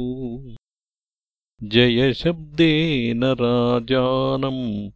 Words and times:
जयशब्देन 1.62 3.24
राजानम् 3.24 4.90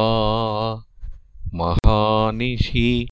महानिशि 1.54 3.08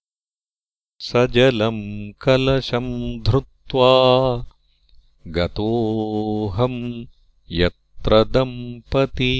स 1.00 1.26
जलम् 1.34 2.12
कलशम् 2.20 3.22
धृत्वा 3.22 3.92
गतोऽहम् 5.28 7.06
यत्र 7.50 8.24
दम्पती 8.24 9.32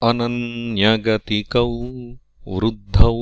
अनन्यगतिकौ 0.04 1.70
वृद्धौ 2.48 3.18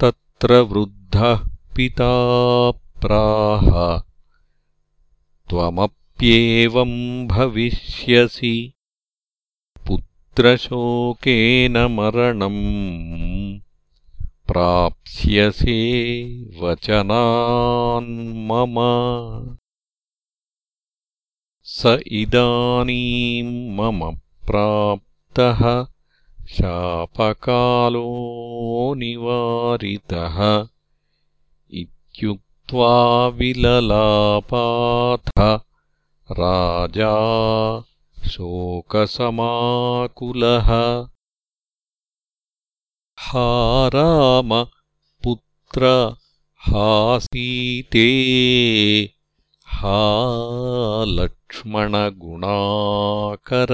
तत्र 0.00 0.60
वृद्धः 0.60 1.48
पिता 1.76 2.70
प्राह 2.70 4.00
त्वमप्येवम् 5.48 7.28
भविष्यसि। 7.28 8.72
पुत्रशोकेन 9.86 11.78
मरणम् 11.78 13.65
प्राप्स्यसे 14.50 15.76
वचनान्मम 16.62 17.56
स 21.76 21.94
इदानीम् 22.20 23.54
मम 23.78 24.00
प्राप्तः 24.50 25.62
शापकालोऽनिवारितः 26.56 27.58
इत्युक्त्वा 31.80 32.92
विललापाथ 33.38 35.32
राजा 36.40 37.14
शोकसमाकुलः 38.30 39.10
हा 43.18 43.88
राम 43.88 44.66
पुत्र 45.24 46.14
हासीते 46.56 48.08
हा 49.66 51.04
लक्ष्मणगुणाकर। 51.08 53.66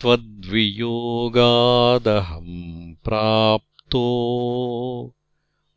त्वद्वियोगादहम् 0.00 2.94
प्राप्तो। 3.04 4.14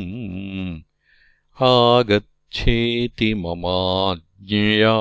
आगच्छेति 1.63 3.35
ममाज्ञया। 3.35 4.95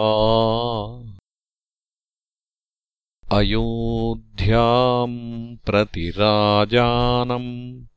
अयोध्याम् 3.38 5.58
प्रति 5.58 6.10
राजानम् 6.10 7.89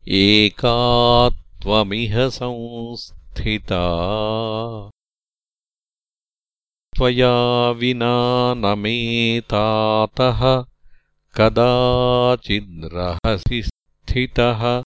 एका 0.08 1.30
त्वमिह 1.30 2.30
संस्थिता 2.30 3.82
त्वया 7.02 7.72
विना 7.72 8.54
न 8.54 8.80
मे 8.80 9.42
तातः 9.42 10.66
कदाचिद्रहसि 11.36 13.64
स्थितः। 13.64 14.84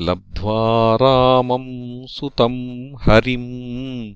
लब्ध्वा 0.00 0.94
रामम् 0.94 2.06
सुतम् 2.06 2.96
हरिम्। 3.02 4.14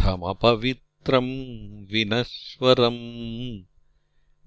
जडमत्यर्थमपवित्रम् 0.00 1.30
विनश्वरम् 1.92 2.98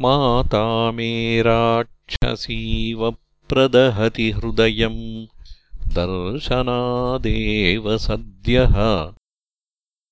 माता 0.00 0.90
मे 0.90 1.42
राक्षसीव 1.42 3.16
प्रदहति 3.52 4.30
हृदयम्। 4.30 5.26
दर्शनादेव 5.88 7.98
सद्यः। 7.98 9.12